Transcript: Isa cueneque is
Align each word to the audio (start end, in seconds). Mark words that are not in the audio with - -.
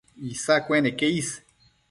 Isa 0.31 0.65
cueneque 0.65 1.05
is 1.19 1.29